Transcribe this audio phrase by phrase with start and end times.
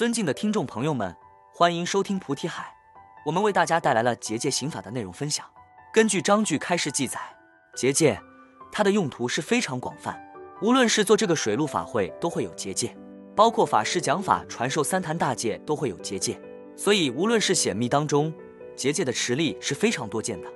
[0.00, 1.14] 尊敬的听众朋友们，
[1.52, 2.74] 欢迎收听菩提海，
[3.26, 5.44] 我们为大家带来了结界刑法的内容分享。
[5.92, 7.20] 根据章句开示记载，
[7.76, 8.18] 结界
[8.72, 10.18] 它的用途是非常广泛，
[10.62, 12.96] 无论是做这个水陆法会都会有结界，
[13.36, 16.40] 包括法师讲法传授三坛大戒都会有结界。
[16.74, 18.32] 所以无论是显密当中，
[18.74, 20.48] 结界的持力是非常多见的。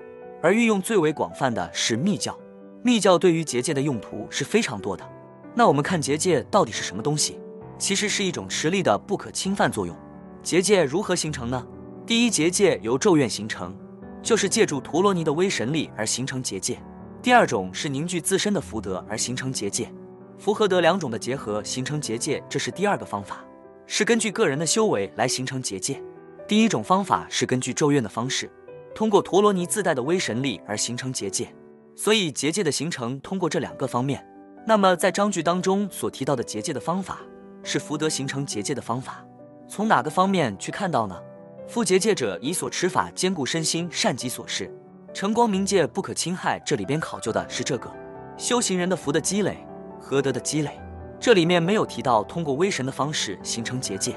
[0.43, 2.35] 而运用最为广泛的是密教，
[2.83, 5.07] 密教对于结界的用途是非常多的。
[5.55, 7.39] 那我们看结界到底是什么东西？
[7.79, 9.97] 其实是一种实力的不可侵犯作用。
[10.43, 11.67] 结界如何形成呢？
[12.07, 13.75] 第一，结界由咒怨形成，
[14.23, 16.79] 就是借助陀罗尼的威神力而形成结界。
[17.23, 19.91] 第二种是凝聚自身的福德而形成结界，
[20.39, 23.43] 福和德两种的结合形成结界，这是第二个方法，
[23.87, 26.03] 是根据个人的修为来形成结界。
[26.47, 28.51] 第一种方法是根据咒怨的方式，
[28.95, 31.49] 通过陀罗尼自带的威神力而形成结界。
[31.97, 34.23] 所以结界的形成通过这两个方面。
[34.67, 37.21] 那么在章句当中所提到的结界的方法，
[37.65, 39.25] 是福德形成结界的方法。
[39.67, 41.21] 从哪个方面去看到呢？
[41.67, 44.71] 复结界者以所持法兼顾身心，善己所事，
[45.15, 46.61] 成光明界不可侵害。
[46.61, 47.91] 这里边考究的是这个
[48.37, 49.67] 修行人的福的积累
[49.99, 50.79] 和德的积累。
[51.19, 54.15] 这里面没有提到通过威神的方式形成结界，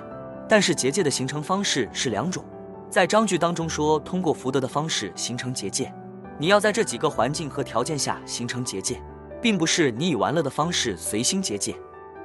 [0.50, 2.44] 但是结界的形成方式是两种。
[2.90, 5.92] 在章句当中说通过福德的方式形成结界。
[6.38, 9.02] 你要在这几个环境和条件下形成结界，
[9.42, 11.74] 并不是你以玩乐的方式随心结界。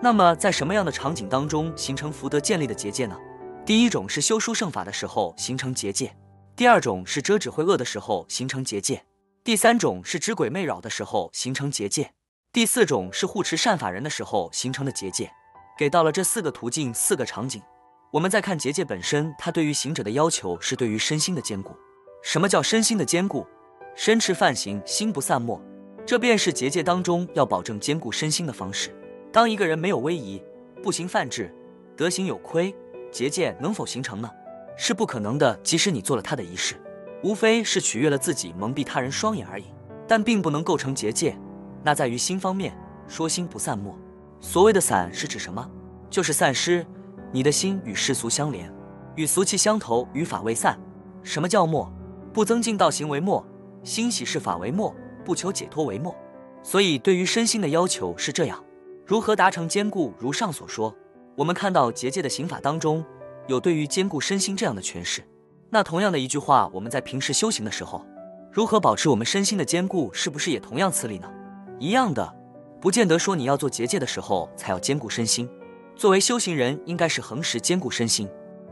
[0.02, 3.16] 那么在什么样的场景当中形成福德建立的结界呢？
[3.64, 6.12] 第一种是修书圣法的时候形成结界，
[6.56, 9.04] 第二种是遮止会恶的时候形成结界，
[9.44, 12.10] 第三种是知鬼魅扰的时候形成结界，
[12.52, 15.30] 第四种是护持善法人的时候形成的结界。
[15.78, 17.62] 给到了这四个途径、四个场景，
[18.10, 21.76] 我们再看结界本身，它对于行者的要求是对于身心的坚固。
[22.24, 23.46] 什么叫身心的坚固？
[23.94, 25.60] 身持犯行，心不散没，
[26.04, 28.92] 这便是结界当中要保证兼顾身心的方式。
[29.32, 30.42] 当一个人没有威仪，
[30.82, 31.50] 不行犯智，
[31.96, 32.74] 德行有亏，
[33.10, 34.30] 结界能否形成呢？
[34.76, 35.58] 是不可能的。
[35.62, 36.74] 即使你做了他的仪式，
[37.22, 39.64] 无非是取悦了自己，蒙蔽他人双眼而已，
[40.06, 41.34] 但并不能构成结界。
[41.82, 42.76] 那在于心方面，
[43.08, 43.98] 说心不散没。
[44.38, 45.66] 所谓的散是指什么？
[46.10, 46.84] 就是散失
[47.30, 48.70] 你的心与世俗相连，
[49.14, 50.78] 与俗气相投，与法未散。
[51.22, 51.90] 什么叫默？
[52.34, 53.42] 不增进道行为默。
[53.82, 54.94] 心喜是法为末，
[55.24, 56.14] 不求解脱为末。
[56.62, 58.62] 所以对于身心的要求是这样，
[59.12, 60.14] 如何达成坚固？
[60.18, 60.96] 如上所说，
[61.36, 63.04] 我们看到结界的刑法当中
[63.46, 65.22] 有对于坚固身心这样的诠释。
[65.68, 68.02] 那同样的一句话，我们在平时修行的时候，
[68.50, 70.10] 如何保持我们身心的坚固？
[70.14, 71.30] 是不是也同样此理呢？
[71.78, 72.34] 一样的，
[72.80, 75.46] 不见得说你要做结界的时候才要坚固身心。
[75.94, 78.26] 作为修行人，应该是恒时坚固身心，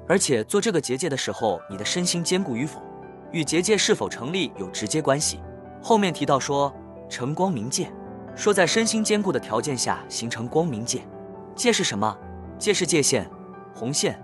[0.08, 2.80] 而且做这个结界的时候，你的身心坚固与否？
[3.30, 5.38] 与结界是否成立有直接关系。
[5.82, 6.74] 后面提到说
[7.10, 7.92] 成光明界，
[8.40, 11.06] 说在身心坚固的条件下形成光明界。
[11.54, 12.16] 界是什么？
[12.58, 13.30] 界是界限，
[13.74, 14.18] 红线，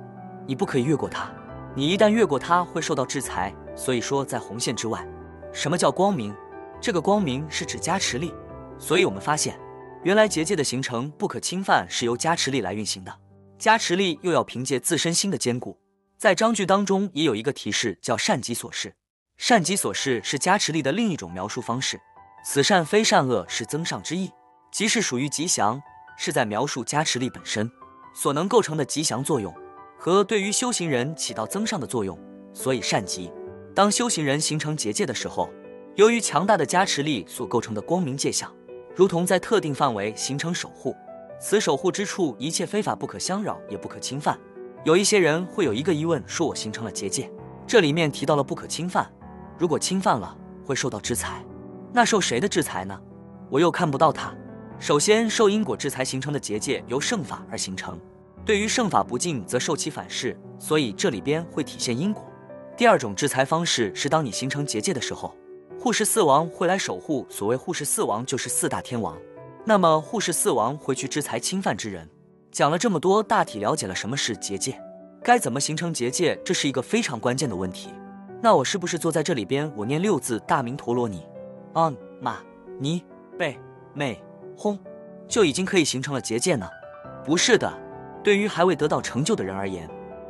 [0.46, 1.30] 你不可以越过它。
[1.74, 3.54] 你一旦越过它，会受到制裁。
[3.74, 5.06] 所以说在红线之外。
[5.52, 6.34] 什么叫光明？
[6.80, 8.32] 这个光明是指加持力。
[8.78, 9.60] 所以我们发现，
[10.02, 13.14] 原来结界的形成不可侵犯是由加持力来运行的。
[13.58, 15.78] 加持力又要凭借自身心的坚固。
[16.16, 18.94] 在章句当中也有一个提示，叫善己所事。
[19.36, 22.00] 善己所事是加持力的另一种描述方式。
[22.48, 24.30] 此善非善恶，是增上之意，
[24.70, 25.82] 即是属于吉祥，
[26.16, 27.68] 是在描述加持力本身
[28.14, 29.52] 所能构成的吉祥作用
[29.98, 32.16] 和对于修行人起到增上的作用。
[32.54, 33.32] 所以善吉。
[33.74, 35.50] 当修行人形成结界的时候，
[35.96, 38.48] 由于强大的加持力所构成的光明界相，
[38.94, 40.94] 如同在特定范围形成守护。
[41.40, 44.38] 此守护之处，一切非法不可相扰，也不可侵犯。
[44.84, 47.28] 有一些人会有一个疑问，说我形成了结界，
[47.66, 49.12] 这里面提到了不可侵犯，
[49.58, 51.44] 如果侵犯了会受到制裁，
[51.92, 52.98] 那受谁的制裁呢？
[53.50, 54.34] 我又看不到它。
[54.78, 57.98] 首先，受因果制裁形成的结界由圣法而形成，
[58.44, 62.24] 对于圣法不敬则受其反噬，所以这里边会体现因果。
[62.76, 65.34] 第二种制裁方式是当你形成结界的时候，
[65.80, 67.26] 护世四王会来守护。
[67.30, 69.16] 所谓护世四王就是四大天王，
[69.64, 72.06] 那么护世四王会去制裁侵犯之人。
[72.52, 74.78] 讲了这么多，大体了解了什么是结界，
[75.22, 77.90] 该怎么形成结界，这是一个非常关键的问题。
[78.42, 81.26] 那我是不是坐在这里边，我念六字大明陀罗尼，
[81.76, 81.92] 啊
[82.22, 82.38] 玛
[82.80, 83.04] 尼
[83.38, 83.60] 贝
[83.92, 84.18] 美
[84.56, 84.78] 吽，
[85.28, 86.66] 就已经可以形成了结界呢？
[87.22, 87.70] 不是的，
[88.24, 89.86] 对于还未得到成就的人而言，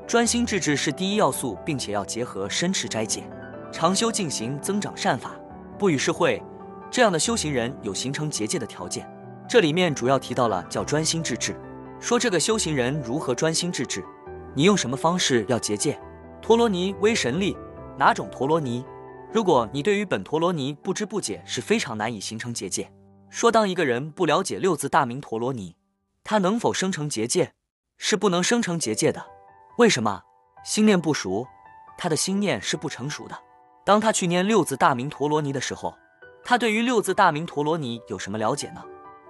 [0.08, 3.22] 专心致志是第一要素，并且要结合身持斋戒，
[3.70, 5.36] 常修进行，增长善法，
[5.78, 6.42] 不与世会，
[6.90, 9.08] 这样的修行人有形成结界的条件。
[9.48, 11.54] 这里面主要提到了叫专心致志。
[12.00, 14.04] 说这个修行人如何专心致志？
[14.52, 15.96] 你用什么方式要结界？
[16.42, 17.56] 陀罗尼威神力
[17.96, 18.84] 哪种陀罗尼？
[19.32, 22.90] 如果你对于本陀罗尼不知不解，是非常难以形成结界。
[23.28, 25.76] 说当一个人不了解六字大明陀罗尼，
[26.24, 27.52] 他能否生成结界？
[27.98, 29.24] 是不能生成结界的。
[29.78, 30.22] 为什么？
[30.64, 31.46] 心念不熟，
[31.98, 33.36] 他的心念是不成熟的。
[33.84, 35.94] 当他去念六字大明陀罗尼的时候，
[36.44, 38.82] 他对于六字大明陀罗尼有什么了解呢？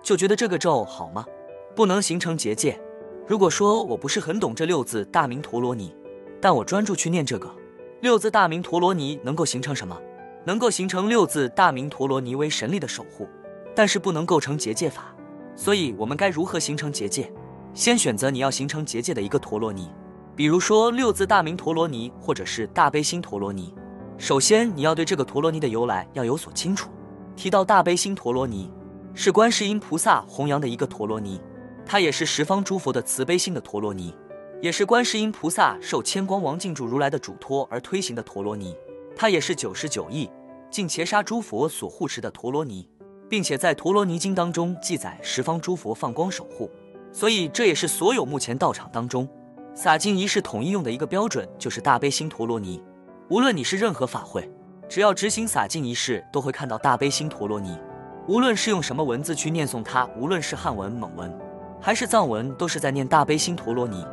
[0.03, 1.27] 就觉得这个咒好吗？
[1.75, 2.81] 不能形成结界。
[3.27, 5.95] 如果说我不是很懂这六字大明陀罗尼，
[6.41, 7.53] 但我专注去念这个
[8.01, 9.99] 六字大明陀罗尼，能够形成什么？
[10.45, 13.27] 能够形成六字大明陀罗尼为神力的守护，
[13.75, 15.15] 但是不能构成结界法。
[15.57, 17.33] 所以，我们该如何形成结界？
[17.73, 19.91] 先选择你要形成结界的一个陀罗尼。
[20.37, 23.75] 比如说六字大明陀罗尼，或者是大悲心陀罗尼。
[24.19, 26.91] 首先，你要对这个陀罗尼的由来要有所清楚。
[27.35, 28.71] 提到大悲心陀罗尼，
[29.15, 31.41] 是观世音菩萨弘扬的一个陀罗尼，
[31.87, 34.15] 它也是十方诸佛的慈悲心的陀罗尼，
[34.63, 38.75] 也是观世音菩萨受千光王净住如来的嘱托而推行的陀罗尼。
[39.15, 40.31] 它也是九十九亿
[40.71, 42.89] 净伽沙诸佛所护持的陀罗尼，
[43.29, 46.71] 并且在陀罗尼经当中记载十方诸佛放光守护，
[47.13, 49.29] 所以这也是所有目前道场当中。
[49.75, 52.83] 洒净仪式统一用的一个标准就是大悲心陀罗尼。
[53.29, 54.51] 无论你是任何法会，
[54.89, 57.79] 只要执行洒净仪式，都会看到大悲心陀罗尼。
[58.27, 61.39] 无论是用什么文字去念诵它，无论是汉文、蒙文
[61.81, 64.05] 还是藏文，都是在念大悲心陀罗尼。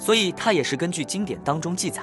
[0.00, 2.02] 所以它也是根据经典当中记载，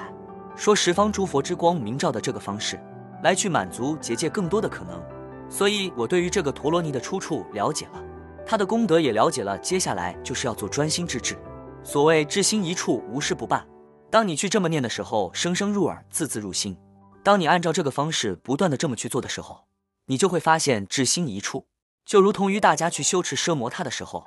[0.56, 2.80] 说十方诸佛之光明照的这个方式，
[3.24, 5.04] 来去满足结界更多的可能。
[5.50, 8.04] 所以我对于这个陀罗尼的出处了解了，
[8.46, 9.58] 他的功德也了解了。
[9.58, 11.36] 接下来就是要做专心致志。
[11.84, 13.68] 所谓至心一处，无事不办。
[14.12, 16.78] 当你去这么念的时候，声声入耳，字字入心。
[17.24, 19.66] 当你按照这个方式不断的这么去做的时候，
[20.06, 21.66] 你就会发现至心一处，
[22.06, 24.24] 就如同于大家去修持奢摩他的时候，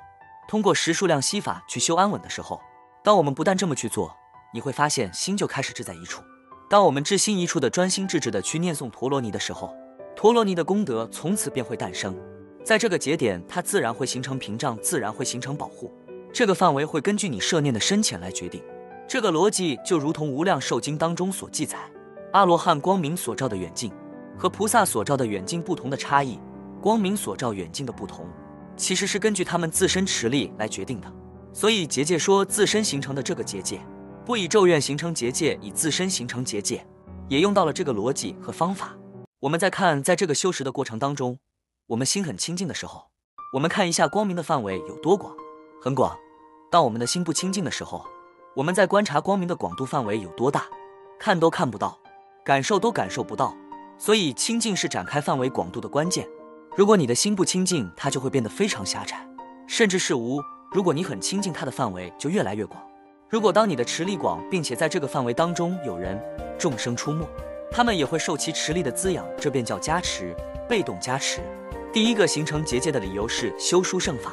[0.49, 2.61] 通过十数量息法去修安稳的时候，
[3.03, 4.15] 当我们不但这么去做，
[4.53, 6.21] 你会发现心就开始志在一处。
[6.69, 9.73] 当我们至心一处的专心致志的去念诵陀罗尼的时候，
[10.15, 12.15] 陀罗尼的功德从此便会诞生。
[12.63, 15.91] 在这个节点，它自然会形成屏障，自然会形成保护。
[16.31, 18.63] 这个范围会根据你摄念的深浅来决定。
[19.07, 21.77] 这个逻辑就如同《无量寿经》当中所记载，
[22.31, 23.91] 阿罗汉光明所照的远近
[24.37, 26.39] 和菩萨所照的远近不同的差异。
[26.79, 28.25] 光明所照远近的不同，
[28.77, 31.11] 其实是根据他们自身持力来决定的。
[31.53, 33.79] 所以结界说自身形成的这个结界，
[34.25, 36.85] 不以咒怨形成结界，以自身形成结界，
[37.27, 38.95] 也用到了这个逻辑和方法。
[39.41, 41.39] 我们再看，在这个修持的过程当中，
[41.87, 43.07] 我们心很清净的时候，
[43.53, 45.35] 我们看一下光明的范围有多广。
[45.81, 46.15] 很广，
[46.71, 48.05] 当我们的心不清净的时候，
[48.55, 50.65] 我们在观察光明的广度范围有多大，
[51.19, 51.99] 看都看不到，
[52.45, 53.55] 感受都感受不到。
[53.97, 56.27] 所以清净是展开范围广度的关键。
[56.77, 59.27] 如果你的心不清净，它就会变得非常狭窄，
[59.67, 60.39] 甚至是无；
[60.73, 62.81] 如果你很亲近，它的范围就越来越广。
[63.27, 66.17] 如果当你的持力广，并且在这个范围当中有人
[66.57, 67.27] 众生出没，
[67.69, 70.33] 他们也会受其持力的滋养，这便叫加持，
[70.69, 71.41] 被动加持。
[71.91, 74.31] 第一个形成结界的理由是修书圣法。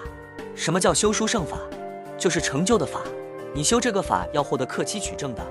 [0.54, 1.58] 什么叫修书圣法？
[2.16, 3.00] 就是成就的法。
[3.52, 5.44] 你修这个法要获得克期取证的。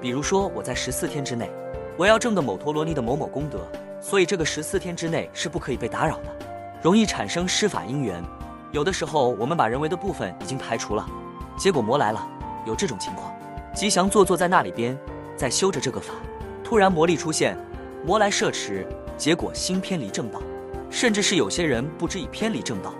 [0.00, 1.50] 比如说，我在十四天之内，
[1.98, 3.58] 我要证的某陀罗尼的某某功德，
[4.00, 6.34] 所以这个十四天之内是不可以被打扰的，
[6.82, 8.24] 容易产生施法因缘。
[8.72, 11.04] 有的时候我们把人为的部分已经排除了，
[11.56, 12.24] 结果魔来了。
[12.66, 13.34] 有这种情况，
[13.74, 14.96] 吉祥坐坐在那里边，
[15.36, 16.14] 在修着这个法，
[16.62, 17.56] 突然魔力出现，
[18.06, 18.86] 魔来摄持，
[19.16, 20.40] 结果心偏离正道，
[20.88, 22.94] 甚至是有些人不知已偏离正道。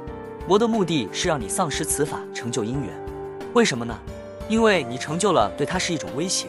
[0.49, 2.91] 魔的目的是让你丧失此法，成就因缘。
[3.53, 3.97] 为什么呢？
[4.49, 6.49] 因为你成就了，对他是一种威胁。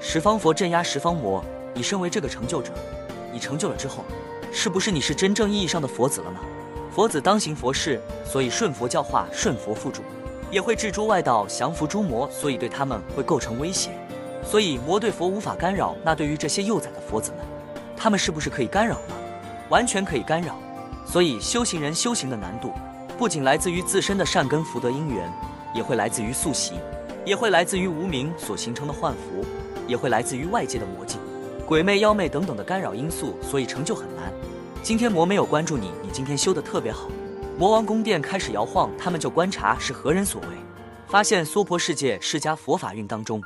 [0.00, 2.72] 十方佛镇压十方魔，你身为这个成就者，
[3.30, 4.04] 你成就了之后，
[4.50, 6.38] 是不是你是真正意义上的佛子了呢？
[6.94, 10.02] 佛子当行佛事，所以顺佛教化，顺佛附主，
[10.50, 13.90] 也会制诸外道，降服诸魔，所以对他们会构成威胁。
[14.44, 17.40] 所以魔对佛无法干扰，那对于这些幼崽的佛子们，
[17.96, 19.14] 他们是不是可以干扰呢？
[19.70, 20.54] 完全可以干扰。
[21.06, 22.72] 所以修行人修行的难度。
[23.16, 25.32] 不仅来自于自身的善根福德因缘，
[25.74, 26.74] 也会来自于宿习，
[27.24, 29.44] 也会来自于无名所形成的幻符，
[29.86, 31.18] 也会来自于外界的魔镜、
[31.64, 34.31] 鬼魅、妖魅等等的干扰因素，所以成就很难。
[34.82, 37.08] 今天魔没有关注你，你今天修的特别好，
[37.56, 40.48] 魔王宫殿开始摇晃，他们就观察是何人所为，
[41.06, 43.40] 发现娑婆世界释迦佛法运当中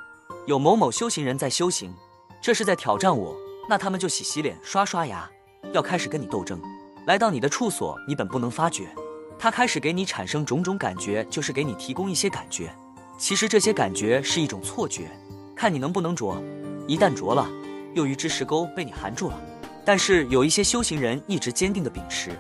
[0.47, 1.93] 有某某修行人在修行，
[2.41, 3.37] 这是在挑战我，
[3.69, 5.29] 那他们就洗洗脸、刷刷牙，
[5.75, 6.59] 要开始跟你斗争。
[7.05, 8.89] 来到你的处所，你本不能发觉。
[9.39, 12.75] 他开始给你产生种种感觉，就是给你提供一些感觉。
[13.19, 15.11] 其实这些感觉是一种错觉，
[15.55, 16.43] 看你能不能着。
[16.89, 17.47] 一旦着了，
[17.93, 19.39] 又于之石沟被你含住了。
[19.87, 22.33] 但是有一些修行人一直坚定的秉持，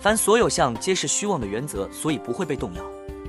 [0.00, 2.82] 凡所有相皆是虚妄的原则，所以不会被动摇。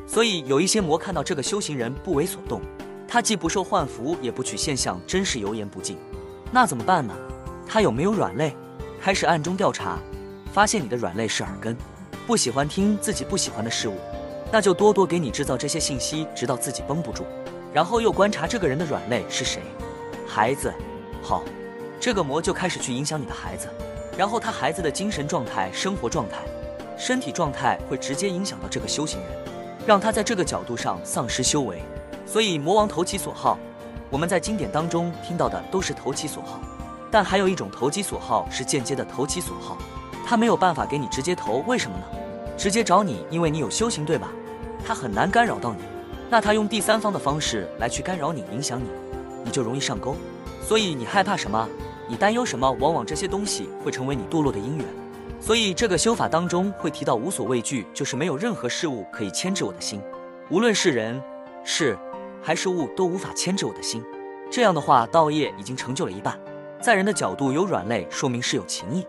[0.08, 2.62] 所以有一些魔看到这个修行人不为所动，
[3.08, 6.00] 他既不受幻服，也不取现象，真是油盐不进。
[6.52, 7.14] 那怎么办呢？
[7.68, 8.56] 他有没有软肋？
[9.00, 10.00] 开始暗中调查，
[10.52, 11.78] 发现你的软肋是耳根。
[12.26, 13.94] 不喜欢听自己不喜欢的事物，
[14.52, 17.24] 那就多多给你制造这些信息，直到自己绷不住。
[17.72, 19.62] 然后又观察这个人的软肋是谁，
[20.28, 20.74] 孩子。
[21.22, 21.44] 好，
[22.00, 23.68] 这个魔就开始去影响你的孩子，
[24.18, 26.38] 然后他孩子的精神状态、生活状态、
[26.98, 29.30] 身体状态会直接影响到这个修行人，
[29.86, 31.82] 让他在这个角度上丧失修为。
[32.26, 33.60] 所以魔王投其所好，
[34.10, 36.62] 我们在经典当中听到的都是投其所好，
[37.12, 39.78] 但还有一种投其所好是间接的投其所好，
[40.26, 42.04] 他没有办法给你直接投，为什么呢？
[42.58, 44.30] 直接找你，因为你有修行，对吧？
[44.86, 45.82] 他很难干扰到你。
[46.30, 48.88] 那他用第三方的方式来去干扰你、影响你，
[49.44, 50.16] 你就容易上钩。
[50.62, 51.68] 所以你害怕什么？
[52.10, 52.70] 你担忧什么？
[52.80, 54.86] 往往这些东西会成为你堕落的因缘。
[55.40, 60.02] 所以这个修法当中会提到无所畏惧，就是没有任何事物可以牵制我的心，
[60.50, 61.22] 无论是人、
[61.64, 61.98] 事
[62.42, 64.04] 还是物都无法牵制我的心。
[64.52, 66.38] 这样的话，道业已经成就了一半。
[66.82, 69.04] 在人的角度有软肋，说明是有情义；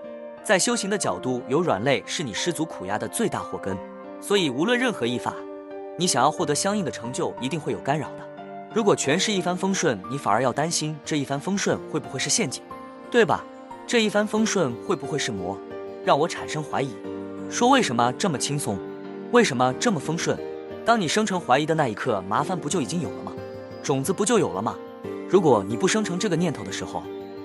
[0.44, 3.76] 在修行的角度有软肋，是你失足苦压的最大祸根。
[4.20, 5.34] 所以无论任何一法。
[5.98, 8.26] 你想要获得相应的成就，一定会有干扰的。
[8.72, 12.62] 如果全是一帆风顺，你反而要担心这一帆风顺会不会是陷阱，
[13.10, 13.44] 对吧？
[13.86, 15.58] 这一帆风顺会不会是魔，
[16.04, 16.94] 让我产生怀疑。
[17.50, 18.78] 说为什么这么轻松，
[19.32, 20.38] 为什么这么丰顺？
[20.84, 23.32] 当你生成怀疑的那一刻，麻烦不就已经有了吗？
[23.82, 24.76] 种子不就有了吗？
[25.28, 27.02] 如果你不生成这个念头的时候，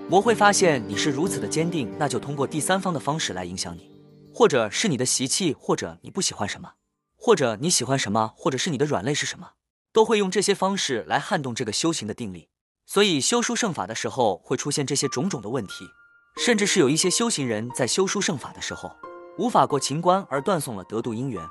[0.08, 3.90] 魔会发现你是如此的坚定，那就通过第三方的方式来影响你，
[4.32, 6.74] 或者是你的习气，或者你不喜欢什么。
[7.18, 9.54] 或者你喜欢什么，或者是你的软肋是什么，
[9.92, 12.50] 都会用这些方式来撼动这个修行的定力。
[12.86, 15.90] 所以修书圣法的时候会出现这些种种的问题，
[16.38, 18.92] 甚至是有一些修行人在修书圣法的时候
[19.40, 21.44] 无法过情关而断送了得度因缘。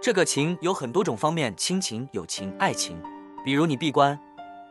[0.00, 2.96] 这个情有很多种方面，亲情、友情、爱情。
[3.44, 4.18] 比如你闭关，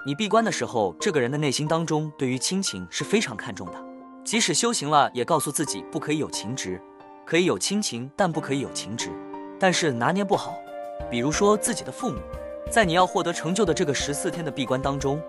[0.05, 3.85] 你闭关的时候，这个人的内心当中对于亲情是非常看重的，
[4.23, 6.81] 即使修行了，也告诉自己不可以有情执，
[7.25, 9.09] 可以有亲情，但不可以有情执。
[9.59, 10.55] 但是拿捏不好，
[11.11, 12.19] 比如说自己的父母，
[12.71, 15.21] 在你要获得成就的这个十四天的闭关当中，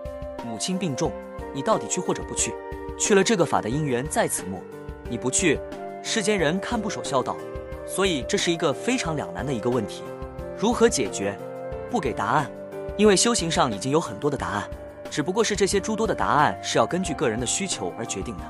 [0.47, 1.11] 母亲病重，
[1.53, 2.53] 你到底去或者不去？
[2.97, 4.59] 去了这个法的因缘在此末，
[5.09, 5.59] 你不去，
[6.01, 7.35] 世间人看不守孝道，
[7.85, 10.03] 所以这是一个非常两难的一个问题，
[10.57, 11.37] 如何解决？
[11.91, 12.49] 不给答案，
[12.95, 14.63] 因为修行上已经有很多的答案，
[15.09, 18.43] 只不过是这些诸多的答案是要根据个人的需求而决定的。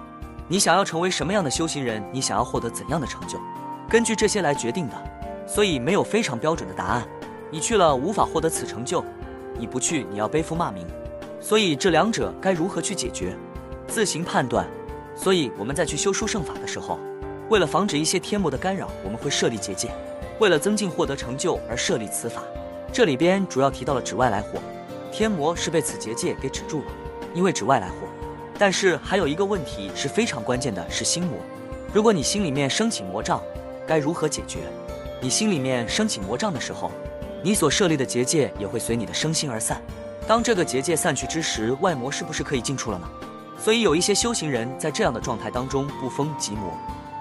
[0.47, 2.03] 你想要成为什么样的修行人？
[2.11, 3.37] 你想要获得怎样的成就？
[3.89, 4.95] 根据这些来决定的。
[5.45, 7.07] 所以没有非常标准的答案，
[7.49, 9.01] 你去了无法获得此成就，
[9.57, 10.85] 你不去你要背负骂名，
[11.39, 13.35] 所以这两者该如何去解决，
[13.87, 14.67] 自行判断。
[15.15, 16.99] 所以我们在去修书圣法的时候，
[17.49, 19.89] 为了防止一些天魔的干扰，我们会设立结界，
[20.39, 22.43] 为了增进获得成就而设立此法。
[22.91, 24.59] 这里边主要提到了指外来祸，
[25.11, 26.85] 天魔是被此结界给止住了，
[27.33, 28.07] 因为指外来祸。
[28.59, 31.37] 但是还有一个问题是非常关键的，是心魔。
[31.93, 33.41] 如果你心里面升起魔障，
[33.87, 34.59] 该如何解决？
[35.21, 36.91] 你心里面升起魔障的时候，
[37.43, 39.81] 你所设立的结界也会随你的生心而散。
[40.27, 43.07] 当这个结界散去之时，外魔是不是可以进出了呢？
[43.57, 46.73] 所以有一些修行人在这样的状态当中不封即魔，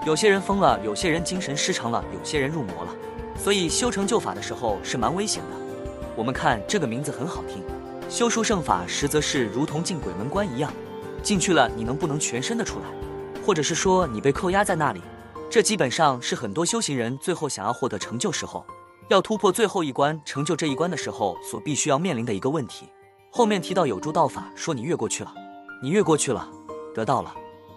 [0.05, 2.93] 有些人疯了，有些人精神失常了，有些人入魔了。
[3.41, 5.75] 所以修成就法的时候是蛮危险的。
[6.17, 7.63] 我们看这个名字很好听，
[8.09, 10.69] 修书圣法，实则是如同进鬼门关一样，
[11.23, 12.85] 进去了你能不能全身的出来，
[13.45, 15.01] 或者是说你被扣押在那里？
[15.49, 18.65] 这基本上是很多修行人最后想要获得成就时候，
[19.07, 22.89] 要突破最后一关、成就这一关的时候所必须要面临的一个问题。
[23.37, 25.31] 后面提到有助道法，说你越过去了，
[25.79, 26.49] 你越过去了，
[26.91, 27.31] 得到了，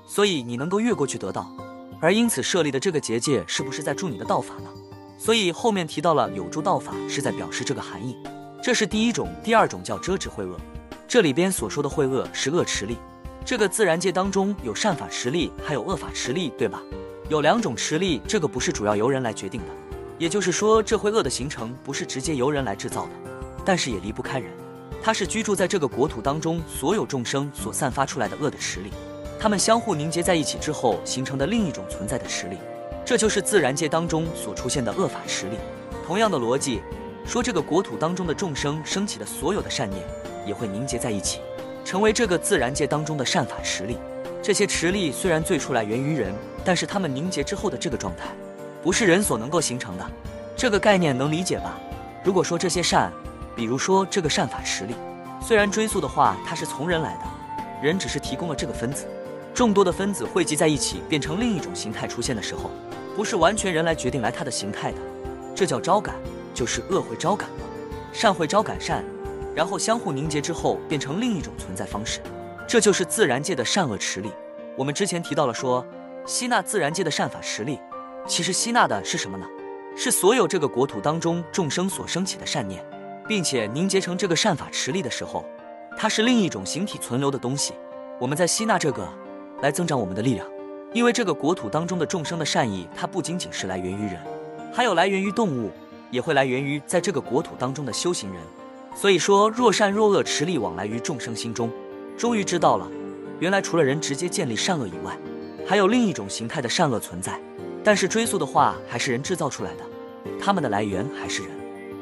[0.06, 1.54] 所以你能够越过去得到。
[2.00, 4.70] 而因此设立的这个结界，是不是在助你的道法呢？
[5.18, 8.16] 所以后面提到了有助道法，是在表示这个含义。
[8.62, 10.56] 这是第一种，第二种叫遮止秽恶。
[11.06, 12.96] 这里边所说的秽恶是恶持力，
[13.44, 16.82] 这个自然界当中有善法持力，还有恶法持力，对吧？
[17.28, 19.66] 有两种持力，这个不是主要由人来决定的，
[20.16, 23.10] 也就是说，这会恶的形成不是直接由人来制造的，
[23.62, 24.50] 但是也离不开人，
[25.02, 28.90] 它是居住在这个国土当中所有众生所散发出来的恶的实力，
[29.38, 32.58] 它们相互凝结在一起之后形成的另一种存在的实力，
[33.04, 35.56] 这就是自然界当中所出现的恶法实力。
[36.06, 36.82] 同样的逻辑，
[37.24, 40.02] 说这个国土当中的众生升起的所有的善念，
[40.46, 41.40] 也会凝结在一起，
[41.84, 43.96] 成为这个自然界当中的善法实力。
[44.42, 48.24] 这些持力虽然最初来源于人，但是它们凝结之后的这个状态，
[48.82, 50.04] 不是人所能够形成的。
[50.56, 51.78] 这个概念能理解吧？
[52.22, 53.12] 如果说这些善，
[53.60, 54.94] 比如说这个善法实力，
[55.38, 57.24] 虽然追溯的话，它是从人来的，
[57.82, 59.04] 人只是提供了这个分子，
[59.52, 62.70] 众多的分子汇集在一起，变成另一种形态出现的时候，
[63.14, 64.98] 不是完全人来决定来它的形态的，
[65.54, 66.14] 这叫招感，
[66.54, 67.50] 就是恶会招感，
[68.14, 69.04] 善会招感善，
[69.54, 72.20] 然后相互凝结之后，变成另一种存在方式。
[72.66, 74.32] 这就是自然界的善恶实力。
[74.74, 75.86] 我们之前提到了说，
[76.24, 77.78] 吸纳自然界的善法实力，
[78.26, 79.46] 其实吸纳的是什么呢？
[79.94, 82.82] 是所有这个国土当中众生所升起的善念，
[83.30, 85.44] 并且凝结成这个善法持力的时候，
[85.96, 87.72] 它是另一种形体存留的东西。
[88.18, 89.08] 我们在吸纳这个，
[89.62, 90.44] 来增长我们的力量。
[90.92, 94.16] 因为这个国土当中的众生的善意，它不仅仅是来源于人，
[94.72, 95.70] 还有来源于动物，
[96.10, 98.42] 也会来源于在这个国土当中的修行人。
[98.96, 101.70] 所以说，若善若恶，持力往来于众生心中。
[102.18, 102.88] 终于知道了，
[103.38, 105.16] 原来除了人直接建立善恶以外，
[105.64, 107.40] 还有另一种形态的善恶存在。
[107.84, 109.84] 但是追溯的话，还是人制造出来的，
[110.40, 111.50] 他们的来源还是人，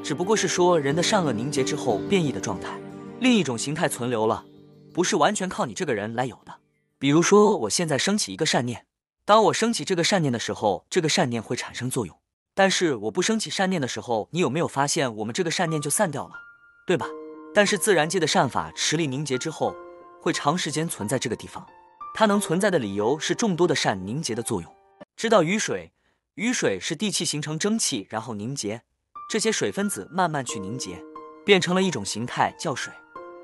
[0.02, 2.78] 只不过是说人的善恶凝结之后变异的状态，
[3.20, 4.44] 另一种形态存留了，
[4.92, 6.54] 不是完全靠你这个人来有的。
[6.98, 8.86] 比如说，我现在升起一个善念，
[9.24, 12.16] 当我升起这个善念的时候，这个善念会产生作用。
[12.54, 16.34] 但是我不升起善念的时候，你有没有发现我们这个善念就散掉了，
[16.86, 17.06] 对吧？
[17.54, 19.76] 但是自然界的善法持力凝结之后，
[20.20, 21.64] 会长时间存在这个地方。
[22.14, 24.74] 它能存在的理由是众多的善凝结的作用。
[25.16, 25.92] 知道雨水，
[26.34, 28.82] 雨水是地气形成蒸汽，然后凝结，
[29.28, 31.04] 这些水分子慢慢去凝结，
[31.44, 32.90] 变成了一种形态叫水。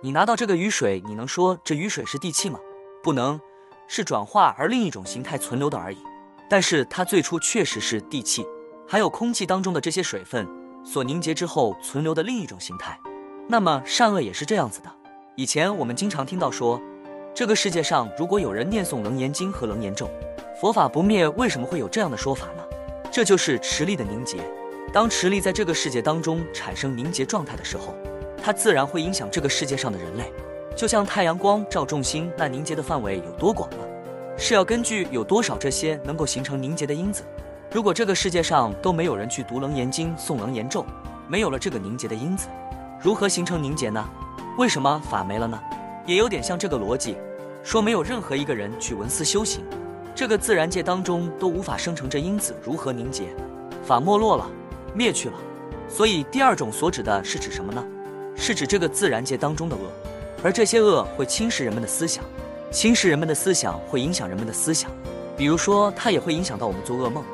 [0.03, 2.59] 你拿到这个雨水，你能说这雨水是地气吗？
[3.03, 3.38] 不能，
[3.87, 5.99] 是转化而另一种形态存留的而已。
[6.49, 8.47] 但是它最初确实是地气，
[8.88, 10.49] 还有空气当中的这些水分
[10.83, 12.99] 所凝结之后存留的另一种形态。
[13.47, 14.91] 那么善恶也是这样子的。
[15.37, 16.81] 以前我们经常听到说，
[17.35, 20.09] 这个世界上如果有人念诵楞严经和楞严咒，
[20.59, 21.29] 佛法不灭。
[21.29, 22.62] 为什么会有这样的说法呢？
[23.12, 24.38] 这就是持力的凝结。
[24.93, 27.95] 当持力在这个世界当中产生凝结状态的时候，
[28.43, 30.33] 它自然会影响这个世界上的人类。
[30.76, 33.79] 就像太阳光照众星，那凝结的范围有多广呢？
[34.37, 37.23] 是要根据有多少这些能够形成凝结的因子。
[37.71, 40.85] 如果这个世界上都没有人去读楞严经、诵楞严咒，
[41.29, 42.49] 没有了这个凝结的因子，
[43.00, 44.05] 如何形成凝结呢？
[44.59, 45.61] 为什么法没了呢？
[46.07, 47.17] 也有点像这个逻辑，
[47.62, 49.64] 说没有任何一个人去闻思修行，
[50.14, 53.35] 这个自然界当中都无法生成这因子，如何凝结？
[53.83, 54.51] 法没落了，
[54.94, 55.35] 灭去了。
[55.88, 57.85] 所以第二种所指的是指什么呢？
[58.35, 59.83] 是指这个自然界当中的恶。
[60.42, 62.24] 而这些恶会侵蚀人们的思想，
[62.70, 64.90] 侵蚀人们的思想会影响人们的思想，
[65.37, 67.24] 比如说它也会影响到我们做噩梦，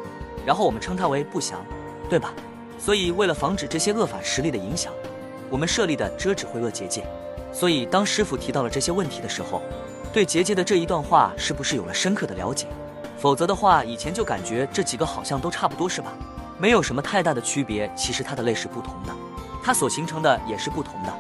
[0.45, 1.65] 然后我们称它为不祥，
[2.09, 2.33] 对吧？
[2.79, 4.93] 所以为了防止这些恶法实力的影响，
[5.49, 7.05] 我们设立的遮止会恶结界。
[7.53, 9.61] 所以当师傅提到了这些问题的时候，
[10.13, 12.67] 对结界的这一段话是不是有了深刻的了解？
[13.19, 16.13] 否则的话，以前就感觉这几个好像都差不多，是吧？
[16.61, 17.91] 没有什么太大的区别。
[17.97, 19.13] 其实它的类是不同的，
[19.63, 21.13] 它所形成的也是不同的。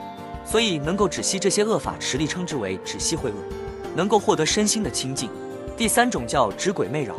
[0.44, 3.35] 所以能够止息这些恶法，持力称之为止息秽恶，
[3.94, 5.31] 能够获得身心的清净。
[5.76, 7.14] 第三种叫止鬼魅扰，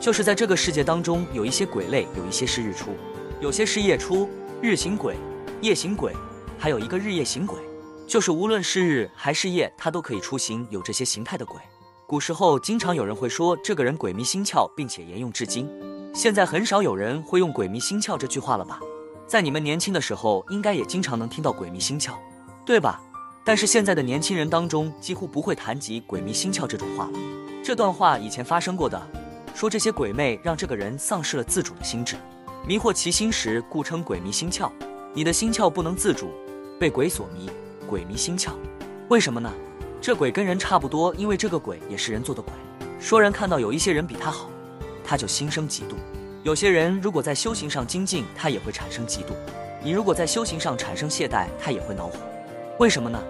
[0.00, 2.90] 就是在这个世界当中有一些鬼类，有一些是日出，
[3.40, 4.28] 有些是夜出，
[4.62, 5.14] 日行鬼，
[5.60, 6.12] 夜行鬼，
[6.58, 7.58] 还有一个日夜行鬼，
[8.06, 11.60] 就是无论是日还是夜，它都可以出行，有这些形态的鬼。
[12.06, 15.68] 古时候经常有人会说这个人鬼迷心窍，并且沿用至今。
[16.12, 18.80] 现在很少有人会用鬼迷心窍这句话了吧？
[19.26, 22.14] 在你们年轻的时候，应该也经常能听到鬼迷心窍。
[22.66, 23.00] 对吧？
[23.44, 27.18] 但是现在的年轻人当中几乎不会谈及鬼迷心窍这种话了。
[27.64, 29.00] 这段话以前发生过的，
[29.54, 32.16] 说这些鬼魅让这个人丧失了自主的心智，
[32.66, 34.70] 迷惑其心时，故称鬼迷心窍。
[35.14, 36.30] 你的心窍不能自主，
[36.78, 37.48] 被鬼所迷，
[37.88, 38.50] 鬼迷心窍。
[39.08, 39.52] 为什么呢？
[40.00, 42.52] 这鬼跟人差不多，因为这个鬼也是人做的鬼。
[43.00, 44.50] 说人看到有一些人比他好，
[45.10, 45.96] 他就心生嫉妒。
[46.44, 49.32] 有些人如果在修行上精进，他也会产生嫉妒。
[49.82, 52.12] 你如果在修行上产生懈怠，他也会恼火。
[52.78, 53.20] 为什么呢？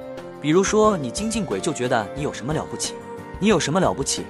[0.43, 2.93] 比如说，你精进鬼就觉得你有什么了不起，
[3.39, 4.27] 你有什么了不起？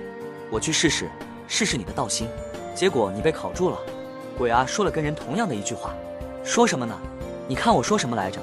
[0.48, 1.10] 我去试试，
[1.48, 2.28] 试试你的道心。
[2.72, 3.76] 结果你被考住了。
[4.38, 5.92] 鬼啊，说了跟人同样的一句话，
[6.44, 6.96] 说什么呢？
[7.48, 8.38] 你看我说什么来着，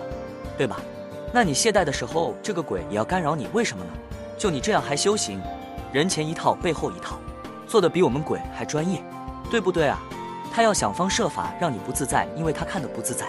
[0.58, 0.82] 对吧？
[1.32, 3.92] 那你懈怠的时候，这个鬼也要干扰你，为什么呢？
[4.38, 5.42] 就你这样还修行，
[5.94, 7.18] 人前一套背后一套，
[7.68, 9.04] 做的比我们鬼还专业，
[9.50, 10.02] 对不对啊？
[10.54, 13.28] 他要想方设法让你不自在，因为他看的不自在，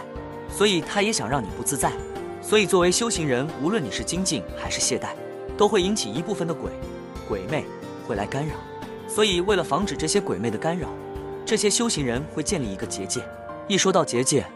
[0.49, 1.93] 所以他也想让你不自在。
[2.41, 5.09] 所以，作为修行人，无论你是精进还是懈怠，
[5.57, 6.71] 都会引起一部分的鬼、
[7.29, 7.65] 鬼魅
[8.07, 8.55] 会来干扰。
[9.09, 10.89] 所以，为了防止这些鬼魅的干扰，
[11.45, 13.21] 这些修行人会建立一个结界。
[13.67, 14.47] 一说到结界，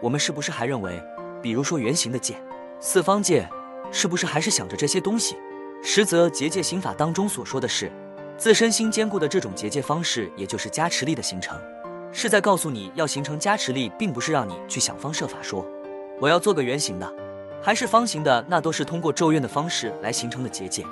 [0.00, 1.02] 我们是不是还认为，
[1.42, 2.36] 比如说圆形的界、
[2.78, 3.48] 四方界，
[3.90, 5.36] 是不是还是想着这些东西？
[5.82, 7.90] 实则结界心法当中所说的是，
[8.40, 11.60] 自身心坚固的这种结界方式，也就是加持力的形成，
[12.10, 15.62] 是在告诉你要形成加持力，并不是让你去想方设法说
[16.18, 17.12] 我要做个圆形的。
[17.60, 20.82] 还是方形的，那都是通过咒怨的方式来形成的结界，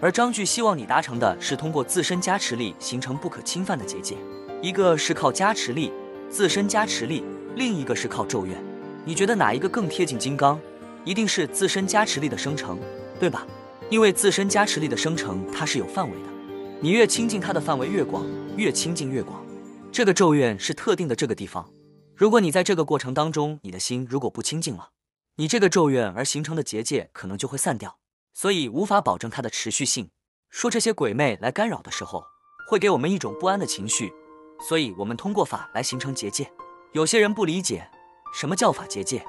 [0.00, 4.16] 而张炬希望你达成的是通过自身加持力形成不可侵犯的结界。
[4.62, 5.92] 一个是靠加持力，
[6.30, 7.22] 自身加持力，
[7.54, 8.56] 另一个是靠咒怨。
[9.04, 10.58] 你觉得哪一个更贴近金刚？
[11.04, 12.78] 一定是自身加持力的生成，
[13.20, 13.46] 对吧？
[13.90, 16.28] 因为自身加持力的生成，它是有范围的，
[16.84, 18.26] 你越亲近它的范围越广，
[18.58, 19.42] 越亲近越广。
[19.90, 21.66] 这个咒怨是特定的这个地方，
[22.14, 24.90] 如果你在这个过程当中，你的心如果不清净了。
[25.36, 27.96] 你这个咒怨而形成的结界可能就会散掉，
[28.34, 30.10] 所以无法保证它的持续性。
[30.50, 32.22] 说这些鬼魅来干扰的时候，
[32.68, 34.12] 会给我们一种不安的情绪，
[34.68, 36.52] 所以我们通过法来形成结界。
[36.92, 37.88] 有些人不理解
[38.34, 39.24] 什么叫法结界，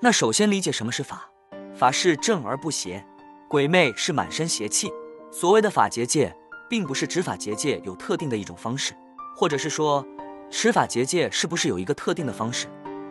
[0.00, 1.28] 那首先理解什么是法。
[1.74, 3.04] 法是正而不邪，
[3.48, 4.92] 鬼魅是满身邪气。
[5.32, 6.36] 所谓的法结界，
[6.70, 8.94] 并不是指法结界有特定的一种方式，
[9.36, 10.06] 或者是说
[10.52, 12.68] 持法结界是不是有一个特定的方式？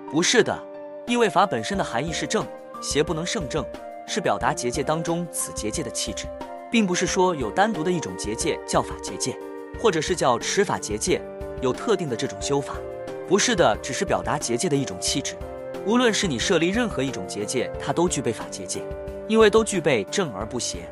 [0.09, 0.57] 不是的，
[1.05, 2.47] 因为法本身的含义是正，
[2.81, 3.65] 邪不能胜正，
[4.07, 6.25] 是表达结界当中此结界的气质。
[6.71, 9.37] 并不是说有单独的一种结界叫法结界，
[9.77, 11.21] 或者是叫持法结界，
[11.61, 12.75] 有特定的这种修法，
[13.27, 15.35] 不是的，只是表达结界的一种气质。
[15.85, 18.81] 无论是你设立任何一种结界，它都具备法结界，
[19.27, 20.87] 因为都具备正而不邪。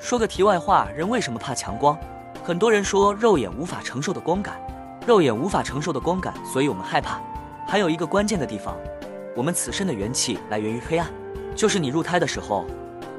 [0.00, 1.96] 说个题外话，人为什么怕强光？
[2.42, 4.58] 很多人说肉眼无法承受的光感，
[5.06, 7.20] 肉眼无法承受的光感，所以我们害怕。
[7.68, 8.74] 还有一个关键的地方，
[9.36, 11.06] 我们此生的元气来源于黑暗，
[11.54, 12.64] 就是你入胎的时候，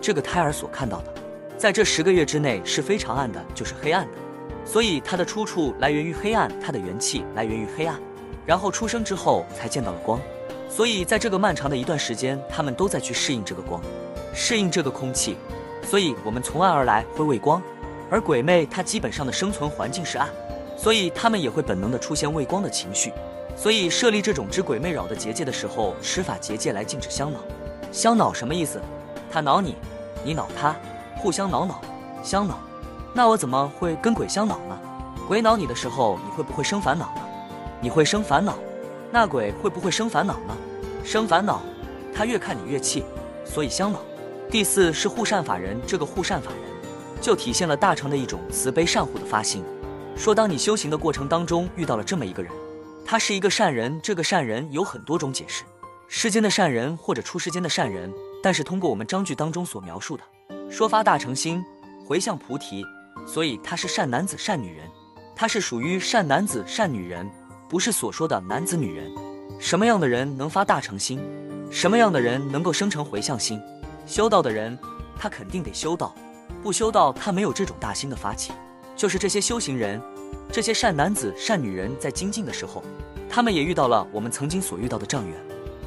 [0.01, 1.13] 这个胎儿所看到的。
[1.55, 4.17] 在这十个月之内是非常暗的，就是黑暗的，
[4.65, 7.95] 所以它的出处来源于黑暗，它的元气来源于黑暗，
[8.43, 10.19] 然后出生之后才见到了光，
[10.67, 13.79] 所以在这个漫长的一段时间，他们都在去适应这个光，
[14.33, 15.37] 适应这个空气，
[15.83, 17.61] 所以我们从暗而来会畏光，
[18.09, 20.29] 而鬼魅它基本上的生存环境是暗，
[20.77, 23.11] 所以他们也会本能的出现畏光的情绪，
[23.55, 27.39] 所以设立这种之鬼魅扰的结界的时候，施法结界来禁止相恼，
[27.91, 28.81] 相恼什么意思？
[29.31, 29.75] 他恼你，
[30.23, 30.75] 你恼他。
[31.17, 31.79] 互相恼恼，
[32.23, 32.57] 相恼，
[33.13, 34.79] 那我怎么会跟鬼相恼呢？
[35.27, 37.21] 鬼恼你的时候，你会不会生烦恼呢？
[37.79, 38.55] 你会生烦恼，
[39.11, 40.57] 那鬼会不会生烦恼呢？
[41.03, 41.61] 生烦恼，
[42.11, 43.05] 他越看你越气，
[43.45, 43.99] 所以相恼。
[44.51, 46.59] 第四是护善法人，这个护善法人
[47.21, 49.63] 就体现了大乘的一种慈悲善护的发心。
[50.17, 52.51] 说当你修行的过程当中遇到了这么一个人，
[53.05, 55.63] 他是一个善人，这个善人有很多种解释，
[56.09, 58.11] 世间的善人或者出世间的善人，
[58.43, 60.23] 但是通过我们章句当中所描述的。
[60.69, 61.63] 说发大乘心，
[62.05, 62.83] 回向菩提，
[63.25, 64.85] 所以他是善男子、善女人，
[65.33, 67.25] 他是属于善男子、善女人，
[67.69, 69.09] 不是所说的男子女人。
[69.61, 71.21] 什么样的人能发大乘心？
[71.71, 73.57] 什么样的人能够生成回向心？
[74.05, 74.77] 修道的人，
[75.17, 76.13] 他肯定得修道，
[76.61, 78.51] 不修道他没有这种大心的发起。
[78.95, 80.01] 就是这些修行人，
[80.51, 82.83] 这些善男子、善女人在精进的时候，
[83.29, 85.35] 他们也遇到了我们曾经所遇到的障缘。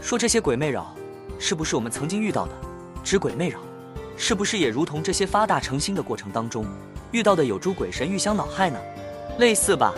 [0.00, 0.94] 说这些鬼魅扰，
[1.38, 2.52] 是不是我们曾经遇到的？
[3.02, 3.60] 指鬼魅扰。
[4.16, 6.64] 是不是也如同这些发大成心的过程当中
[7.10, 8.78] 遇到的有诸鬼神欲相恼害呢？
[9.38, 9.92] 类似吧。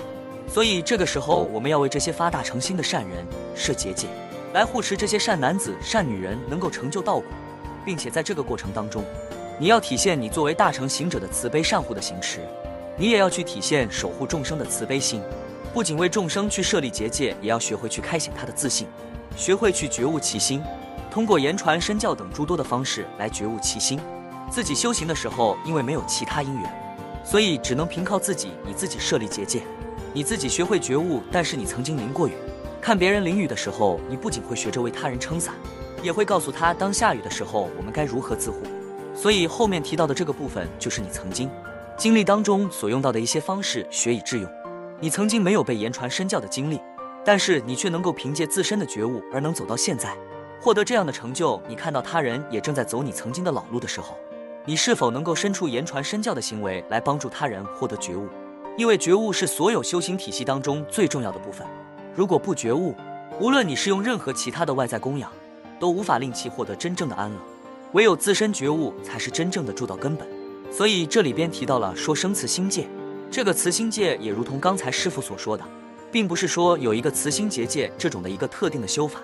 [0.49, 4.09] 所以这个时候我们要为这些发大成心的善人设结界，
[4.55, 7.25] 来护持这些善男子善女人能够成就道果，
[7.87, 9.05] 并且在这个过程当中，
[9.59, 12.41] 你要体现你作为大成行者的慈悲善护的行持，
[12.97, 15.23] 你也要去体现守护众生的慈悲心，
[15.73, 18.89] 不仅为众生去设立结界，也要学会去开显他的自信，
[19.37, 20.61] 学会去觉悟其心。
[21.11, 23.99] 通过言传身教等诸多的方式来觉悟其心，
[24.51, 26.71] 自己修行的时候，因为没有其他因缘，
[27.25, 29.63] 所以只能凭靠自己，你自己设立结界，
[30.13, 31.23] 你自己学会觉悟。
[31.31, 32.33] 但是你曾经淋过雨，
[32.81, 35.55] 看别人淋雨的时候，你不仅会学着为他人撑伞，
[36.03, 38.59] 也会告诉他，当下雨的时候，我们该如何自护。
[39.15, 41.51] 所以后面提到的这个部分，就是你曾经
[41.97, 44.51] 经历当中所用到的一些方式，学以致用。
[45.01, 46.81] 你曾经没有被言传身教的经历，
[47.25, 50.15] 但是你却能够凭借自身的觉悟而能走到现在。
[50.61, 54.17] 获得这样的成就，你看到他人也正在走你曾经的老路的时候，
[54.65, 58.29] 你是否能够伸出言传身教的行为来帮助他人获得觉悟？
[58.77, 61.67] 因为觉悟是所有修行体系当中最重要的部分。
[62.15, 62.95] 如果不觉悟，
[63.41, 65.31] 无论你是用任何其他的外在供养，
[65.79, 67.39] 都无法令其获得真正的安乐。
[67.93, 70.27] 唯有自身觉悟，才是真正的住到根本。
[70.71, 72.87] 所以这里边提到了说生慈心界，
[73.31, 75.65] 这个慈心界也如同刚才师傅所说的，
[76.11, 79.21] 并不是说有一个慈心结界这种的一个特定的修法。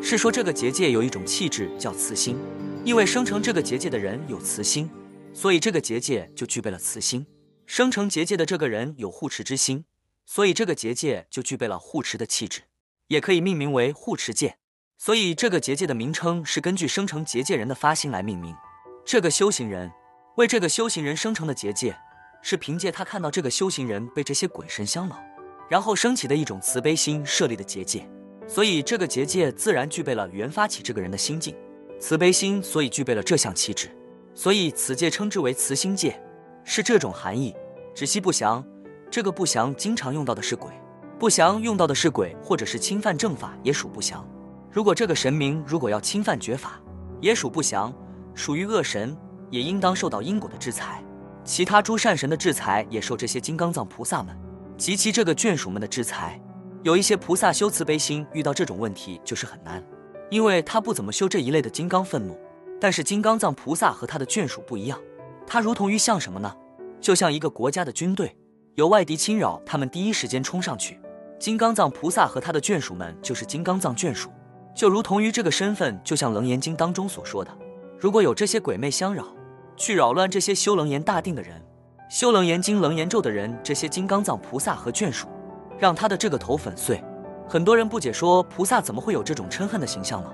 [0.00, 2.36] 是说这个结界有一种气质叫慈心，
[2.84, 4.88] 因为生成这个结界的人有慈心，
[5.32, 7.26] 所以这个结界就具备了慈心。
[7.66, 9.84] 生成结界的这个人有护持之心，
[10.26, 12.62] 所以这个结界就具备了护持的气质，
[13.08, 14.58] 也可以命名为护持界。
[15.04, 18.56] 所以这个结界的名称是根据生成结界人的发心来命名。
[19.04, 19.92] 这个修行人
[20.36, 21.94] 为这个修行人生成的结界，
[22.40, 25.22] 是凭借他看到这个修行人被这些鬼神相恼，
[25.68, 28.08] 然后升起的一种慈悲心设立的结界。
[28.48, 31.54] 所以这个结界自然具备了原发起这个人的心境，
[32.00, 33.90] 慈悲心，所以具备了这项气质，
[34.34, 36.18] 所以此界称之为慈心界，
[36.64, 37.54] 是这种含义。
[37.94, 38.64] 只惜不祥，
[39.10, 40.72] 这个不祥经常用到的是鬼，
[41.18, 44.26] 不祥用到的是鬼，或者是侵犯正法也属不祥。
[44.74, 46.80] 如果这个神明如果要侵犯绝法，
[47.20, 47.94] 也属不祥，
[48.34, 49.16] 属于恶神，
[49.48, 51.00] 也应当受到因果的制裁。
[51.44, 54.36] 其他诸善神的制裁也受这些金刚藏菩萨们
[54.76, 56.40] 及其这个眷属们的制裁。
[56.82, 59.80] 有一些菩萨修慈悲心，遇到这种问题就是很难，
[60.28, 62.36] 因为他不怎么修这一类的金刚愤怒。
[62.80, 64.98] 但是金刚藏菩萨和他的眷属不一样，
[65.46, 66.52] 它如同于像什么呢？
[67.00, 68.36] 就像一个国家的军队，
[68.74, 70.98] 有外敌侵扰，他们第一时间冲上去。
[71.38, 74.30] 金刚藏菩萨和他的眷属们就是金刚藏眷属，
[74.74, 77.50] 就如同于这个身份，就像《楞严经》当中所说的，
[77.98, 79.24] 如果有这些鬼魅相扰，
[79.76, 81.62] 去扰乱这些修楞严大定的人，
[82.10, 85.28] 修楞严经、楞严咒的人，这些金刚藏菩萨和眷属，
[85.78, 87.02] 让他的这个头粉碎。
[87.48, 90.32] 很多人不解说，菩萨怎么会有这种嗔恨的形象呢？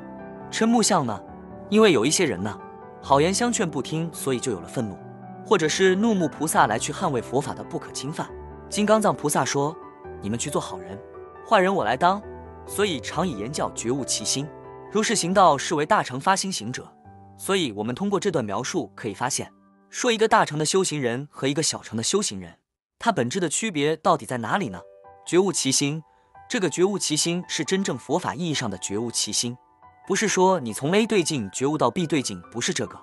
[0.50, 1.20] 嗔目相呢？
[1.68, 2.59] 因为有一些人呢，
[3.03, 4.96] 好言相劝不听，所以就有了愤怒，
[5.46, 8.26] 或者是怒目菩萨来去捍卫佛法的不可侵犯。
[8.68, 9.76] 金刚藏菩萨说。
[10.22, 10.98] 你们去做好人，
[11.48, 12.20] 坏人我来当，
[12.70, 14.46] 所以常以言教觉悟其心，
[14.92, 16.88] 如是行道是为大乘发心行者。
[17.37, 19.52] 所以，我们通过这段描述可以发现，
[19.88, 22.59] 说一个大乘的修行人和一个小乘的修行人，
[22.96, 24.80] 他本质的区别到底在哪里呢？
[25.26, 26.00] 觉悟其心，
[26.48, 29.56] 这个觉悟其心是真正佛法意义上的觉悟其心，
[30.06, 32.96] 不是说你从 A 对境觉悟到 B 对境，不是这个，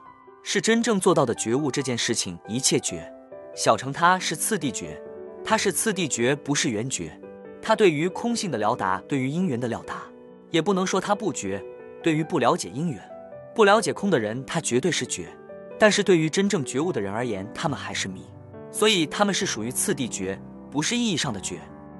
[0.43, 3.11] 是真正做到的觉悟这件事情，一切觉。
[3.53, 5.03] 小乘它是次第觉。
[5.43, 7.19] 它是次第觉，不是圆觉。
[7.67, 10.03] 他对于空性的了达，对于因缘的了达，
[10.51, 11.61] 也不能说他不觉。
[12.01, 12.97] 对于不了解因缘、
[13.53, 15.27] 不了解空的人，他绝对是觉。
[15.77, 18.21] 但是对于真正觉悟的人而言，他们还是迷。
[18.71, 20.39] 所以他们是属于次第觉，
[20.71, 21.59] 不是意义上的觉。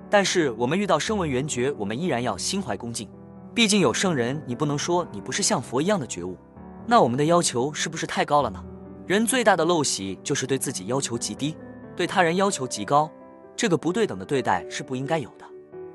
[0.10, 3.10] 但是我们遇到声闻缘觉，我们依然要心怀恭敬。
[3.54, 6.38] 毕竟有圣人，你不能说你不是像佛一样的觉悟。
[6.86, 8.64] 那我们的要求是不是太高了呢？
[9.06, 11.58] 人最大的陋习就是对自己要求极低，
[11.94, 13.12] 对他人要求极高。
[13.54, 15.46] 这个不对等的对待是不应该有的。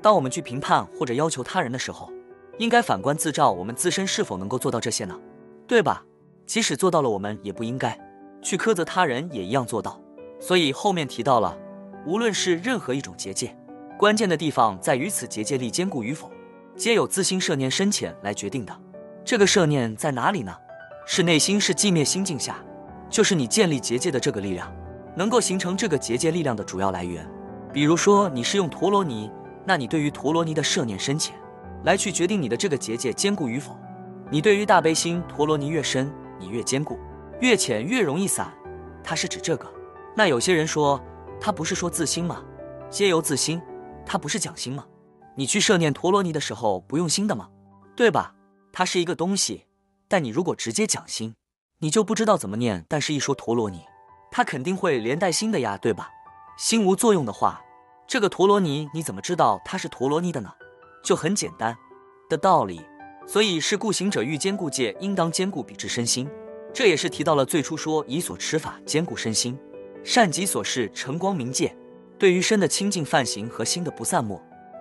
[0.03, 2.11] 当我们去评判或者要求他人的时候，
[2.57, 5.17] 应该反观自照，我们自身是否能够做到这些呢？
[5.65, 6.03] 对吧？
[6.45, 7.97] 即使做到了，我们也不应该
[8.41, 9.97] 去苛责他人，也一样做到。
[10.41, 11.57] 所以后面提到了，
[12.05, 13.55] 无论是任何一种结界，
[13.97, 16.29] 关键的地方在于此结界力坚固与否，
[16.75, 18.77] 皆有自心摄念深浅来决定的。
[19.23, 20.53] 这个摄念在哪里呢？
[21.05, 22.57] 是内心，是寂灭心境下，
[23.09, 24.69] 就是你建立结界的这个力量，
[25.15, 27.25] 能够形成这个结界力量的主要来源。
[27.71, 29.31] 比如说你是用陀罗尼，
[29.65, 31.35] 那你对于陀罗尼的摄念深浅，
[31.83, 33.77] 来去决定你的这个结界坚固与否。
[34.29, 36.95] 你对于大悲心陀罗尼越深，你越坚固；
[37.39, 38.51] 越浅越容易散。
[39.03, 39.71] 它是指这个。
[40.15, 41.01] 那有些人说，
[41.39, 42.43] 他不是说自心吗？
[42.89, 43.61] 皆由自心，
[44.05, 44.85] 他不是讲心吗？
[45.35, 47.49] 你去摄念陀罗尼的时候不用心的吗？
[47.95, 48.33] 对吧？
[48.71, 49.65] 它是一个东西，
[50.07, 51.35] 但你如果直接讲心，
[51.79, 52.85] 你就不知道怎么念。
[52.87, 53.81] 但是一说陀罗尼，
[54.31, 56.09] 它肯定会连带心的呀，对吧？
[56.57, 57.61] 心无作用的话，
[58.07, 60.51] 这个陀罗尼你怎么知道它是陀罗尼的呢？
[61.03, 61.75] 就很简单
[62.29, 62.81] 的道理。
[63.25, 66.29] 所以是故行者欲坚固戒，应当坚固彼之身心。
[66.73, 69.57] 这也是提到了最初说以所持法坚固身心，
[70.03, 71.75] 善己所事成光明戒。
[72.19, 74.39] 对于身的清净犯行和心的不散没，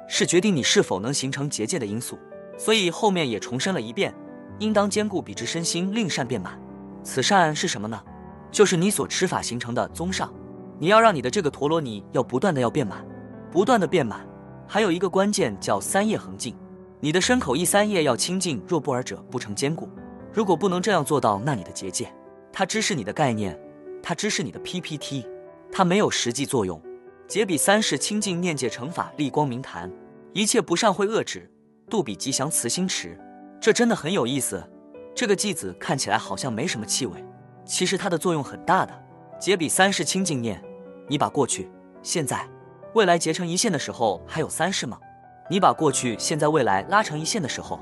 [0.09, 2.19] 是决定你是否能形成结界的因素。
[2.59, 4.13] 所以后面也重申了一遍，
[4.59, 6.61] 应当坚固彼之身心，令善变满。
[7.05, 8.03] 此善是什么呢？
[8.51, 10.33] 就是你所持法形成的宗上。
[10.79, 13.07] 你要让你的这个陀罗尼要不断的要变满，
[13.53, 14.27] 不断的变满，
[14.67, 16.57] 还有一个关键叫三业恒净。
[17.01, 19.87] 你的身口意三业要清净，若不尔者不成坚固。
[20.33, 22.11] 如果不能这样做到，那你的结界，
[22.51, 23.59] 它只是你的概念，
[24.03, 25.27] 它只是你的 PPT，
[25.71, 26.81] 它没有实际作用。
[27.29, 29.93] 结比三世清净念戒成法立光明坛，
[30.33, 31.51] 一切不善会遏止，
[31.91, 33.19] 度比吉祥慈心持。
[33.61, 34.67] 这真的很有意思。
[35.15, 37.23] 这个偈子看起来好像没什么气味，
[37.67, 38.99] 其实它的作用很大的。
[39.39, 40.63] 结比三世清净念。
[41.09, 41.69] 你把过去、
[42.03, 42.49] 现在、
[42.95, 44.99] 未来结成一线的时候，还有三世吗？
[45.49, 47.81] 你把过去、现在、未来拉成一线的时候，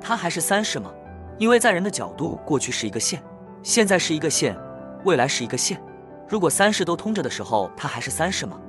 [0.00, 0.92] 它还是三世吗？
[1.38, 3.22] 因为在人的角度，过去是一个线，
[3.62, 4.58] 现在是一个线，
[5.04, 5.80] 未来是一个线。
[6.28, 8.60] 如果三世都通着的时候，它还是三世吗？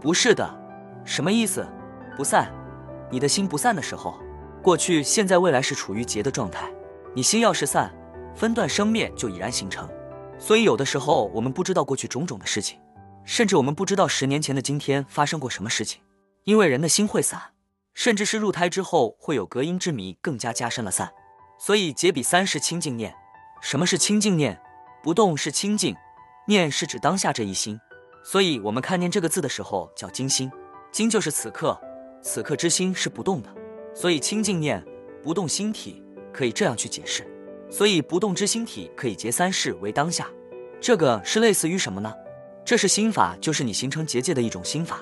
[0.00, 0.48] 不是的。
[1.04, 1.64] 什么意思？
[2.16, 2.52] 不散。
[3.08, 4.18] 你的心不散的时候，
[4.60, 6.68] 过去、现在、未来是处于结的状态。
[7.14, 7.94] 你心要是散，
[8.34, 9.88] 分段生灭就已然形成。
[10.38, 12.78] 所以有的时候我们不知道过去种种的事情。
[13.26, 16.00] 甚至我们不知道十年前的今天发生过什么事情，
[16.44, 17.42] 因为人的心会散，
[17.92, 21.12] 甚至是入胎之后会有隔音之谜，更加加深了散。
[21.58, 23.12] 所以解比三是清净念。
[23.60, 24.56] 什么是清净念？
[25.02, 25.96] 不动是清净，
[26.46, 27.78] 念是指当下这一心。
[28.22, 30.48] 所以我们看念这个字的时候叫精心，
[30.92, 31.78] 精就是此刻，
[32.22, 33.52] 此刻之心是不动的。
[33.92, 34.84] 所以清净念
[35.20, 36.00] 不动心体
[36.32, 37.26] 可以这样去解释。
[37.68, 40.28] 所以不动之心体可以结三世为当下，
[40.80, 42.14] 这个是类似于什么呢？
[42.66, 44.98] 这是心法，就是你形成结界的一种心法。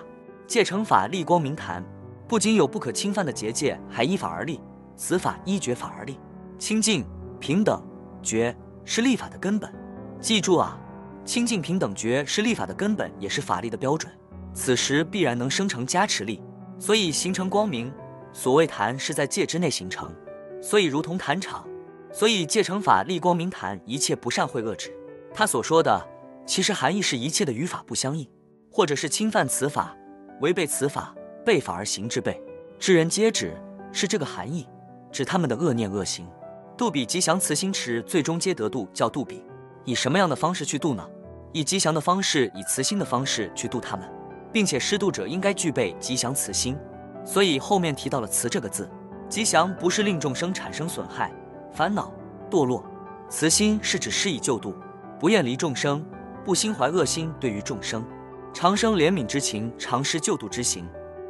[0.47, 1.83] 戒成法立光明坛，
[2.29, 4.61] 不仅有不可侵犯的结界，还依法而立。
[4.97, 6.21] 此法依觉法而立，
[6.59, 7.03] 清净
[7.41, 7.83] 平等
[8.23, 9.73] 觉是立法的根本。
[10.21, 10.79] 记住啊，
[11.25, 14.13] 清净平等觉是立法的根本，也是法力的标准。
[14.53, 16.43] 此时必然能生成加持力，
[16.79, 17.91] 所以形成光明。
[18.35, 20.15] 所谓坛是在戒之内形成，
[20.61, 21.67] 所以如同坛场。
[22.13, 24.95] 所以戒成法立光明坛，一切不善会遏制。
[25.33, 26.11] 他所说的。
[26.47, 28.29] 其实含义是一切的语法不相应，
[28.71, 29.97] 或者是侵犯此法、
[30.41, 32.41] 违背此法、背法而行之辈，
[32.79, 33.57] 知人皆指，
[33.93, 34.69] 是这个含义，
[35.11, 36.29] 指他们的恶念恶行。
[36.77, 39.45] 度比吉祥慈心持，最终皆得度，叫度比。
[39.85, 41.09] 以什么样的方式去度呢？
[41.53, 44.11] 以吉祥的方式，以慈心的方式去度他们，
[44.53, 46.77] 并且施度者应该具备吉祥慈心。
[47.25, 48.91] 所以后面提到了“慈”这个字，
[49.29, 51.33] 吉祥不是令众生产生损害、
[51.73, 52.13] 烦恼、
[52.51, 52.85] 堕落，
[53.31, 54.75] 慈心是指施以救度，
[55.21, 56.05] 不厌离众生，
[56.45, 58.05] 不心怀恶心，对于众生
[58.53, 60.87] 常生怜悯之情，常施救度之行。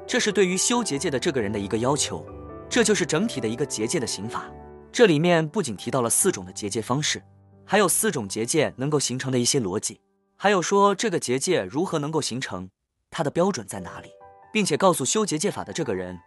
[0.06, 2.26] 这是对于修结界的这个人的一个要求，
[2.68, 4.44] 这就是整体的一个结界的刑法。
[4.92, 7.22] 这里面不仅提到了四种的结界方式，
[7.64, 10.00] 还有四种结界能够形成的一些逻辑，
[10.36, 12.68] 还有说这个结界如何能够形成，
[13.10, 14.10] 它的标准在哪里，
[14.52, 16.18] 并且告诉修结界法的这个人，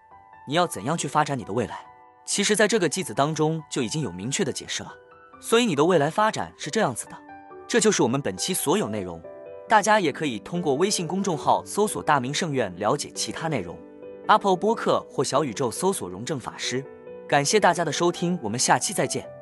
[0.48, 1.86] 你要怎样去发展你的未来。
[2.26, 4.94] 其实，在这个偈子当中就已经有明确的解释了，
[5.40, 7.27] 所以你的未来发展是这样子的。
[7.68, 9.22] 这就是我们本期所有内容，
[9.68, 13.78] 大家也可以通过微信公众号搜索“大明圣院”了解其他内容
[14.28, 16.82] ，Apple 播客或小宇宙搜索“荣正法师”。
[17.28, 19.37] 感谢大家的收听，我们下期再见。